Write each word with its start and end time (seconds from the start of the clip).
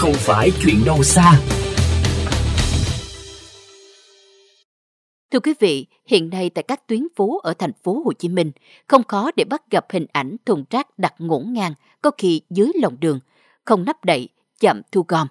không 0.00 0.12
phải 0.14 0.50
chuyện 0.62 0.84
đâu 0.86 1.02
xa. 1.02 1.40
Thưa 5.30 5.40
quý 5.40 5.54
vị, 5.60 5.86
hiện 6.06 6.30
nay 6.30 6.50
tại 6.50 6.62
các 6.62 6.86
tuyến 6.86 7.06
phố 7.16 7.40
ở 7.42 7.54
thành 7.54 7.72
phố 7.82 8.02
Hồ 8.04 8.12
Chí 8.12 8.28
Minh, 8.28 8.52
không 8.88 9.04
khó 9.04 9.30
để 9.36 9.44
bắt 9.44 9.62
gặp 9.70 9.86
hình 9.90 10.06
ảnh 10.12 10.36
thùng 10.46 10.64
rác 10.70 10.98
đặt 10.98 11.14
ngổn 11.18 11.52
ngang, 11.52 11.72
có 12.02 12.10
khi 12.18 12.40
dưới 12.50 12.72
lòng 12.74 12.96
đường, 13.00 13.20
không 13.64 13.84
nắp 13.84 14.04
đậy, 14.04 14.28
chậm 14.60 14.82
thu 14.92 15.04
gom. 15.08 15.26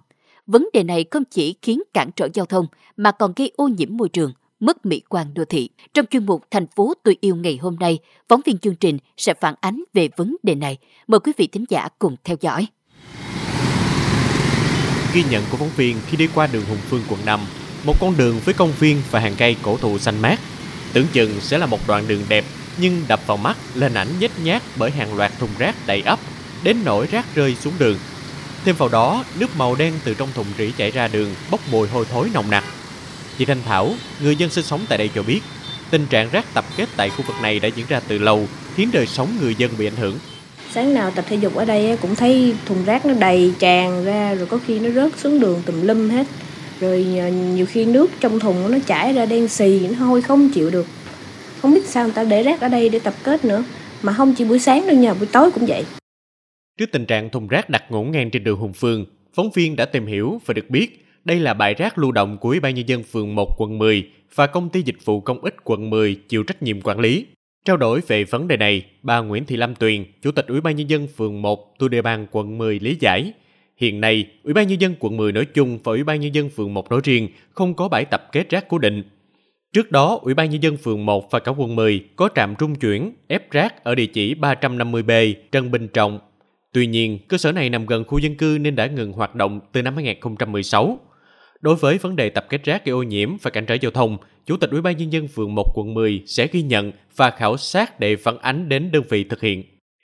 Vấn 0.48 0.70
đề 0.73 0.84
này 0.84 1.05
không 1.11 1.23
chỉ 1.31 1.55
khiến 1.61 1.84
cản 1.93 2.09
trở 2.15 2.29
giao 2.34 2.45
thông 2.45 2.65
mà 2.97 3.11
còn 3.11 3.34
gây 3.36 3.52
ô 3.55 3.68
nhiễm 3.68 3.97
môi 3.97 4.09
trường, 4.09 4.34
mất 4.59 4.86
mỹ 4.86 5.02
quan 5.09 5.34
đô 5.34 5.45
thị. 5.45 5.70
Trong 5.93 6.05
chuyên 6.05 6.25
mục 6.25 6.43
Thành 6.52 6.68
phố 6.68 6.93
tôi 7.04 7.18
yêu 7.21 7.36
ngày 7.36 7.57
hôm 7.61 7.75
nay, 7.79 7.99
phóng 8.29 8.41
viên 8.45 8.57
chương 8.57 8.75
trình 8.75 8.97
sẽ 9.18 9.34
phản 9.34 9.55
ánh 9.61 9.84
về 9.93 10.09
vấn 10.18 10.36
đề 10.43 10.55
này. 10.55 10.77
Mời 11.07 11.20
quý 11.20 11.31
vị 11.38 11.47
thính 11.47 11.65
giả 11.70 11.89
cùng 11.99 12.15
theo 12.23 12.38
dõi. 12.41 12.68
Ghi 15.18 15.24
nhận 15.30 15.44
của 15.52 15.57
phóng 15.57 15.70
viên 15.76 15.98
khi 16.07 16.18
đi 16.18 16.28
qua 16.34 16.48
đường 16.48 16.66
Hùng 16.66 16.78
Phương 16.89 17.04
quận 17.10 17.26
5, 17.26 17.39
một 17.84 17.96
con 18.00 18.18
đường 18.18 18.39
với 18.46 18.54
công 18.54 18.71
viên 18.80 19.02
và 19.12 19.20
hàng 19.20 19.36
cây 19.38 19.56
cổ 19.62 19.78
thụ 19.78 20.00
xanh 20.00 20.21
mát. 20.21 20.40
Tưởng 20.93 21.07
chừng 21.14 21.42
sẽ 21.42 21.57
là 21.57 21.66
một 21.66 21.88
đoạn 21.88 22.07
đường 22.07 22.24
đẹp, 22.30 22.46
nhưng 22.78 23.04
đập 23.07 23.20
vào 23.28 23.38
mắt 23.38 23.57
là 23.76 23.90
ảnh 23.96 24.07
nhếch 24.20 24.40
nhác 24.43 24.64
bởi 24.76 24.92
hàng 24.92 25.18
loạt 25.18 25.32
thùng 25.40 25.50
rác 25.57 25.76
đầy 25.88 26.02
ắp, 26.02 26.20
đến 26.64 26.78
nỗi 26.86 27.07
rác 27.12 27.36
rơi 27.36 27.56
xuống 27.56 27.74
đường. 27.80 27.98
Thêm 28.66 28.76
vào 28.76 28.90
đó, 28.90 29.24
nước 29.40 29.57
màu 29.57 29.76
đen 29.76 29.93
từ 30.04 30.14
trong 30.14 30.30
thùng 30.34 30.48
rỉ 30.57 30.71
chảy 30.78 30.92
ra 30.92 31.07
đường 31.07 31.36
bốc 31.52 31.62
mùi 31.71 31.88
hôi 31.88 32.06
thối 32.12 32.30
nồng 32.34 32.50
nặc. 32.50 32.64
Chị 33.38 33.45
Thanh 33.45 33.64
Thảo, 33.66 33.94
người 34.20 34.36
dân 34.36 34.50
sinh 34.50 34.66
sống 34.66 34.86
tại 34.90 34.98
đây 34.98 35.09
cho 35.16 35.23
biết, 35.23 35.42
tình 35.90 36.06
trạng 36.06 36.30
rác 36.30 36.54
tập 36.54 36.66
kết 36.78 36.90
tại 36.98 37.09
khu 37.09 37.23
vực 37.28 37.36
này 37.42 37.59
đã 37.59 37.68
diễn 37.68 37.86
ra 37.90 38.00
từ 38.08 38.18
lâu, 38.18 38.48
khiến 38.76 38.90
đời 38.94 39.08
sống 39.08 39.38
người 39.42 39.56
dân 39.56 39.72
bị 39.78 39.88
ảnh 39.88 39.95
hưởng. 39.95 40.20
Sáng 40.77 40.94
nào 40.94 41.11
tập 41.11 41.25
thể 41.27 41.36
dục 41.36 41.55
ở 41.55 41.66
đây 41.66 41.97
cũng 42.02 42.16
thấy 42.16 42.55
thùng 42.66 42.86
rác 42.86 43.05
nó 43.05 43.13
đầy 43.13 43.53
tràn 43.59 44.05
ra 44.05 44.36
rồi 44.36 44.47
có 44.47 44.59
khi 44.66 44.80
nó 44.80 44.89
rớt 44.89 45.17
xuống 45.17 45.39
đường 45.39 45.61
tùm 45.66 45.81
lum 45.81 46.09
hết. 46.09 46.28
Rồi 46.80 47.06
ờ, 47.19 47.30
nhiều 47.30 47.66
khi 47.66 47.86
nước 47.86 48.11
trong 48.19 48.39
thùng 48.39 48.72
nó 48.72 48.78
chảy 48.88 49.14
ra 49.14 49.25
đen 49.25 49.47
xì, 49.47 49.88
nó 49.88 50.06
hôi 50.06 50.22
không 50.22 50.50
chịu 50.53 50.69
được. 50.69 50.86
Không 51.61 51.73
biết 51.73 51.86
sao 51.86 52.03
người 52.03 52.14
ta 52.14 52.23
để 52.23 52.44
rác 52.44 52.61
ở 52.61 52.67
đây 52.67 52.89
để 52.89 53.00
tập 53.00 53.14
kết 53.23 53.45
nữa. 53.45 53.64
Mà 54.02 54.14
không 54.14 54.34
chỉ 54.38 54.45
buổi 54.45 54.59
sáng 54.59 54.88
đâu 54.88 54.95
nha, 54.95 55.14
buổi 55.14 55.28
tối 55.31 55.52
cũng 55.52 55.66
vậy. 55.66 55.86
Trước 56.80 56.91
tình 56.91 57.06
trạng 57.06 57.30
thùng 57.30 57.47
rác 57.47 57.69
đặt 57.69 57.84
ngổn 57.89 58.12
ngang 58.12 58.30
trên 58.31 58.44
đường 58.44 58.59
Hùng 58.59 58.73
Phương, 58.73 59.06
phóng 59.34 59.50
viên 59.53 59.75
đã 59.75 59.86
tìm 59.86 60.06
hiểu 60.06 60.41
và 60.45 60.53
được 60.53 60.69
biết 60.69 61.06
đây 61.25 61.39
là 61.39 61.53
bãi 61.53 61.73
rác 61.73 61.97
lưu 61.97 62.12
động 62.12 62.38
của 62.38 62.50
Ủy 62.50 62.59
ban 62.59 62.75
Nhân 62.75 62.89
dân 62.89 63.03
phường 63.03 63.36
1 63.36 63.56
quận 63.58 63.78
10 63.78 64.09
và 64.36 64.47
công 64.47 64.69
ty 64.69 64.81
dịch 64.81 65.06
vụ 65.06 65.22
công 65.22 65.41
ích 65.41 65.56
quận 65.64 65.89
10 65.89 66.16
chịu 66.16 66.44
trách 66.44 66.64
nhiệm 66.64 66.81
quản 66.81 67.00
lý. 67.00 67.25
Trao 67.68 67.78
đổi 67.78 68.02
về 68.08 68.23
vấn 68.23 68.48
đề 68.48 68.58
này, 68.58 68.86
bà 69.04 69.20
Nguyễn 69.20 69.46
Thị 69.46 69.58
Lâm 69.58 69.76
Tuyền, 69.76 70.06
Chủ 70.22 70.32
tịch 70.32 70.48
Ủy 70.48 70.62
ban 70.62 70.76
Nhân 70.76 70.90
dân 70.90 71.08
phường 71.08 71.42
1 71.42 71.80
thuộc 71.80 71.90
địa 71.90 72.02
bàn 72.02 72.28
quận 72.32 72.58
10 72.58 72.80
lý 72.80 72.98
giải. 73.00 73.34
Hiện 73.78 74.02
nay, 74.02 74.28
Ủy 74.44 74.54
ban 74.54 74.68
Nhân 74.68 74.82
dân 74.82 74.96
quận 75.00 75.18
10 75.18 75.32
nói 75.32 75.46
chung 75.46 75.80
và 75.84 75.92
Ủy 75.92 76.04
ban 76.04 76.20
Nhân 76.20 76.36
dân 76.36 76.50
phường 76.50 76.74
1 76.74 76.92
nói 76.92 77.02
riêng 77.04 77.30
không 77.54 77.74
có 77.74 77.88
bãi 77.88 78.06
tập 78.06 78.28
kết 78.32 78.50
rác 78.50 78.68
cố 78.70 78.78
định. 78.78 79.04
Trước 79.74 79.92
đó, 79.92 80.20
Ủy 80.22 80.34
ban 80.34 80.50
Nhân 80.50 80.64
dân 80.64 80.78
phường 80.78 81.06
1 81.06 81.32
và 81.32 81.40
cả 81.40 81.52
quận 81.58 81.76
10 81.76 82.04
có 82.16 82.30
trạm 82.36 82.56
trung 82.56 82.76
chuyển 82.76 83.14
ép 83.28 83.52
rác 83.52 83.84
ở 83.84 83.96
địa 83.96 84.06
chỉ 84.06 84.36
350B 84.36 85.34
Trần 85.52 85.72
Bình 85.72 85.88
Trọng. 85.88 86.20
Tuy 86.74 86.88
nhiên, 86.88 87.20
cơ 87.28 87.38
sở 87.38 87.52
này 87.52 87.70
nằm 87.70 87.86
gần 87.86 88.04
khu 88.04 88.18
dân 88.18 88.36
cư 88.36 88.58
nên 88.62 88.76
đã 88.76 88.88
ngừng 88.88 89.12
hoạt 89.12 89.36
động 89.36 89.59
từ 89.72 89.81
năm 89.81 89.96
2016. 89.96 91.00
Đối 91.59 91.75
với 91.75 91.97
vấn 91.97 92.16
đề 92.16 92.30
tập 92.30 92.45
kết 92.50 92.61
rác 92.63 92.86
gây 92.86 92.94
ô 92.94 93.03
nhiễm 93.03 93.38
và 93.41 93.52
cản 93.52 93.66
trở 93.66 93.75
giao 93.81 93.91
thông, 93.91 94.17
Chủ 94.45 94.58
tịch 94.61 94.69
Ủy 94.72 94.81
ban 94.81 94.97
nhân 94.97 95.13
dân 95.13 95.27
phường 95.36 95.55
1 95.55 95.63
quận 95.75 95.94
10 95.94 96.23
sẽ 96.27 96.47
ghi 96.52 96.61
nhận 96.61 96.91
và 97.16 97.31
khảo 97.39 97.58
sát 97.58 98.00
để 98.00 98.16
phản 98.23 98.38
ánh 98.41 98.69
đến 98.69 98.91
đơn 98.91 99.03
vị 99.09 99.25
thực 99.30 99.41
hiện. 99.41 99.63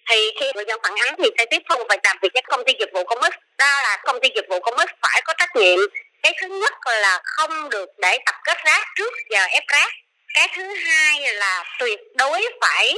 Thì 0.09 0.15
khi 0.39 0.51
người 0.55 0.65
dân 0.67 0.79
phản 0.83 0.93
ánh 1.07 1.15
thì 1.17 1.29
sẽ 1.37 1.45
tiếp 1.45 1.61
thu 1.69 1.75
và 1.89 1.95
làm 2.03 2.17
việc 2.21 2.29
với 2.33 2.41
công 2.47 2.63
ty 2.65 2.73
dịch 2.79 2.89
vụ 2.93 3.03
công 3.03 3.19
ích. 3.19 3.33
Đó 3.57 3.81
là 3.83 3.97
công 4.03 4.19
ty 4.21 4.29
dịch 4.35 4.45
vụ 4.49 4.59
công 4.59 4.75
ích 4.75 4.89
phải 5.01 5.21
có 5.25 5.33
trách 5.37 5.55
nhiệm. 5.55 5.79
Cái 6.23 6.33
thứ 6.41 6.47
nhất 6.47 6.73
là 7.01 7.21
không 7.23 7.69
được 7.69 7.89
để 8.01 8.17
tập 8.25 8.35
kết 8.43 8.57
rác 8.65 8.87
trước 8.97 9.13
giờ 9.29 9.43
ép 9.43 9.63
rác. 9.67 9.91
Cái 10.33 10.47
thứ 10.55 10.63
hai 10.63 11.33
là 11.33 11.63
tuyệt 11.79 11.99
đối 12.17 12.41
phải 12.61 12.95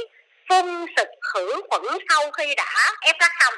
phun 0.48 0.86
xịt 0.96 1.08
khử 1.32 1.62
khuẩn 1.68 1.82
sau 2.08 2.30
khi 2.30 2.54
đã 2.54 2.92
ép 3.00 3.16
rác 3.20 3.32
xong 3.40 3.54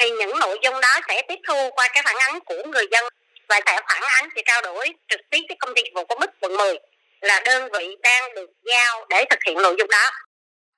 thì 0.00 0.10
những 0.10 0.38
nội 0.38 0.58
dung 0.62 0.80
đó 0.80 1.00
sẽ 1.08 1.22
tiếp 1.28 1.38
thu 1.48 1.70
qua 1.70 1.88
cái 1.94 2.02
phản 2.06 2.16
ánh 2.16 2.40
của 2.40 2.62
người 2.72 2.86
dân 2.90 3.04
và 3.48 3.60
sẽ 3.66 3.80
phản 3.88 4.02
ánh 4.02 4.28
sẽ 4.36 4.42
trao 4.46 4.62
đổi 4.62 4.92
trực 5.08 5.20
tiếp 5.30 5.40
với 5.48 5.56
công 5.60 5.74
ty 5.74 5.82
dịch 5.84 5.92
vụ 5.94 6.04
công 6.04 6.18
ích 6.18 6.30
quận 6.40 6.56
10 6.56 6.74
là 7.20 7.42
đơn 7.46 7.68
vị 7.72 7.96
đang 8.02 8.34
được 8.34 8.50
giao 8.64 9.06
để 9.10 9.24
thực 9.30 9.38
hiện 9.46 9.56
nội 9.56 9.74
dung 9.78 9.90
đó. 9.90 10.10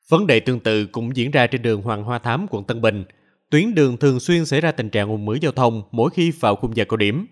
Vấn 0.08 0.26
đề 0.26 0.40
tương 0.40 0.60
tự 0.60 0.86
cũng 0.92 1.16
diễn 1.16 1.30
ra 1.30 1.46
trên 1.46 1.62
đường 1.62 1.82
Hoàng 1.82 2.02
Hoa 2.02 2.18
Thám, 2.18 2.46
quận 2.50 2.64
Tân 2.64 2.82
Bình. 2.82 3.04
Tuyến 3.50 3.74
đường 3.74 3.96
thường 3.96 4.20
xuyên 4.20 4.46
xảy 4.46 4.60
ra 4.60 4.72
tình 4.72 4.90
trạng 4.90 5.08
ùn 5.08 5.26
ứ 5.26 5.38
giao 5.42 5.52
thông 5.52 5.82
mỗi 5.90 6.10
khi 6.14 6.32
vào 6.40 6.56
khung 6.56 6.76
giờ 6.76 6.84
cao 6.88 6.96
điểm. 6.96 7.26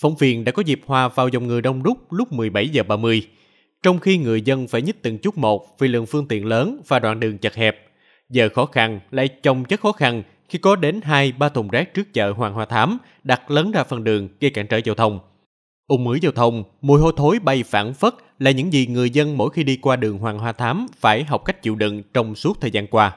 Phóng 0.00 0.16
viên 0.16 0.44
đã 0.44 0.52
có 0.52 0.62
dịp 0.62 0.80
hòa 0.86 1.08
vào 1.08 1.28
dòng 1.28 1.46
người 1.46 1.62
đông 1.62 1.82
đúc 1.82 2.12
lúc 2.12 2.32
17 2.32 2.68
giờ 2.68 2.82
30, 2.82 3.28
trong 3.82 4.00
khi 4.00 4.18
người 4.18 4.42
dân 4.42 4.68
phải 4.68 4.82
nhích 4.82 5.02
từng 5.02 5.18
chút 5.18 5.38
một 5.38 5.78
vì 5.78 5.88
lượng 5.88 6.06
phương 6.06 6.28
tiện 6.28 6.46
lớn 6.46 6.82
và 6.88 6.98
đoạn 6.98 7.20
đường 7.20 7.38
chật 7.38 7.54
hẹp. 7.54 7.86
Giờ 8.28 8.48
khó 8.54 8.66
khăn 8.66 9.00
lại 9.10 9.28
chồng 9.42 9.64
chất 9.64 9.80
khó 9.80 9.92
khăn 9.92 10.22
khi 10.50 10.58
có 10.58 10.76
đến 10.76 11.00
hai 11.04 11.32
ba 11.32 11.48
thùng 11.48 11.68
rác 11.68 11.94
trước 11.94 12.14
chợ 12.14 12.32
Hoàng 12.36 12.54
Hoa 12.54 12.64
Thám 12.64 12.98
đặt 13.24 13.50
lấn 13.50 13.72
ra 13.72 13.84
phần 13.84 14.04
đường 14.04 14.28
gây 14.40 14.50
cản 14.50 14.66
trở 14.66 14.80
giao 14.84 14.94
thông. 14.94 15.18
Ung 15.88 16.08
ứ 16.08 16.18
giao 16.22 16.32
thông, 16.32 16.64
mùi 16.80 17.00
hôi 17.00 17.12
thối 17.16 17.38
bay 17.38 17.64
phản 17.70 17.94
phất 17.94 18.14
là 18.38 18.50
những 18.50 18.72
gì 18.72 18.86
người 18.86 19.10
dân 19.10 19.36
mỗi 19.36 19.50
khi 19.50 19.62
đi 19.64 19.76
qua 19.76 19.96
đường 19.96 20.18
Hoàng 20.18 20.38
Hoa 20.38 20.52
Thám 20.52 20.86
phải 21.00 21.24
học 21.24 21.44
cách 21.44 21.62
chịu 21.62 21.74
đựng 21.74 22.02
trong 22.14 22.34
suốt 22.34 22.60
thời 22.60 22.70
gian 22.70 22.86
qua. 22.86 23.12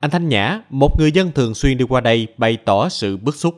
Anh 0.00 0.10
Thanh 0.10 0.28
Nhã, 0.28 0.60
một 0.70 1.00
người 1.00 1.12
dân 1.12 1.32
thường 1.32 1.54
xuyên 1.54 1.78
đi 1.78 1.84
qua 1.88 2.00
đây 2.00 2.26
bày 2.36 2.58
tỏ 2.64 2.88
sự 2.88 3.16
bức 3.16 3.36
xúc. 3.36 3.54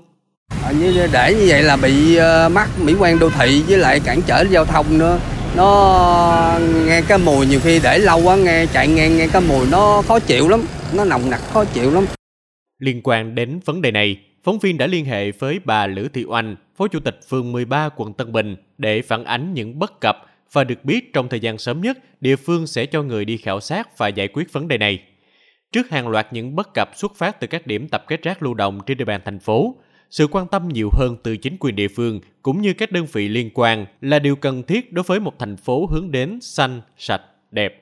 À, 0.64 0.70
như 0.70 1.08
để 1.12 1.34
như 1.34 1.46
vậy 1.48 1.62
là 1.62 1.76
bị 1.76 2.18
uh, 2.18 2.52
mắc 2.52 2.68
mỹ 2.82 2.94
quan 2.98 3.18
đô 3.18 3.30
thị 3.30 3.62
với 3.68 3.78
lại 3.78 4.00
cản 4.00 4.22
trở 4.26 4.44
giao 4.50 4.64
thông 4.64 4.98
nữa. 4.98 5.18
Nó 5.56 6.58
nghe 6.86 7.02
cái 7.08 7.18
mùi 7.18 7.46
nhiều 7.46 7.60
khi 7.62 7.80
để 7.82 7.98
lâu 7.98 8.22
quá 8.24 8.36
nghe 8.36 8.66
chạy 8.66 8.88
ngang 8.88 9.16
nghe 9.16 9.26
cái 9.26 9.42
mùi 9.48 9.66
nó 9.70 10.02
khó 10.08 10.18
chịu 10.18 10.48
lắm, 10.48 10.64
nó 10.92 11.04
nồng 11.04 11.30
nặc 11.30 11.40
khó 11.52 11.64
chịu 11.64 11.90
lắm. 11.90 12.06
Liên 12.78 13.00
quan 13.04 13.34
đến 13.34 13.60
vấn 13.64 13.82
đề 13.82 13.90
này, 13.90 14.16
phóng 14.42 14.58
viên 14.58 14.78
đã 14.78 14.86
liên 14.86 15.04
hệ 15.04 15.30
với 15.30 15.60
bà 15.64 15.86
Lữ 15.86 16.08
Thị 16.08 16.24
Oanh, 16.24 16.56
Phó 16.76 16.88
Chủ 16.88 17.00
tịch 17.00 17.20
phường 17.28 17.52
13 17.52 17.88
quận 17.96 18.12
Tân 18.12 18.32
Bình 18.32 18.56
để 18.78 19.02
phản 19.02 19.24
ánh 19.24 19.54
những 19.54 19.78
bất 19.78 20.00
cập 20.00 20.16
và 20.52 20.64
được 20.64 20.84
biết 20.84 21.12
trong 21.12 21.28
thời 21.28 21.40
gian 21.40 21.58
sớm 21.58 21.80
nhất, 21.80 21.98
địa 22.20 22.36
phương 22.36 22.66
sẽ 22.66 22.86
cho 22.86 23.02
người 23.02 23.24
đi 23.24 23.36
khảo 23.36 23.60
sát 23.60 23.98
và 23.98 24.08
giải 24.08 24.28
quyết 24.28 24.52
vấn 24.52 24.68
đề 24.68 24.78
này. 24.78 25.02
Trước 25.72 25.90
hàng 25.90 26.08
loạt 26.08 26.32
những 26.32 26.56
bất 26.56 26.74
cập 26.74 26.90
xuất 26.96 27.16
phát 27.16 27.40
từ 27.40 27.46
các 27.46 27.66
điểm 27.66 27.88
tập 27.88 28.04
kết 28.08 28.22
rác 28.22 28.42
lưu 28.42 28.54
động 28.54 28.80
trên 28.86 28.98
địa 28.98 29.04
bàn 29.04 29.20
thành 29.24 29.38
phố, 29.38 29.76
sự 30.10 30.26
quan 30.26 30.46
tâm 30.48 30.68
nhiều 30.68 30.90
hơn 30.92 31.16
từ 31.22 31.36
chính 31.36 31.56
quyền 31.60 31.76
địa 31.76 31.88
phương 31.88 32.20
cũng 32.42 32.62
như 32.62 32.72
các 32.72 32.92
đơn 32.92 33.06
vị 33.12 33.28
liên 33.28 33.50
quan 33.54 33.86
là 34.00 34.18
điều 34.18 34.36
cần 34.36 34.62
thiết 34.62 34.92
đối 34.92 35.02
với 35.02 35.20
một 35.20 35.38
thành 35.38 35.56
phố 35.56 35.86
hướng 35.86 36.10
đến 36.10 36.38
xanh, 36.40 36.80
sạch, 36.96 37.22
đẹp. 37.50 37.74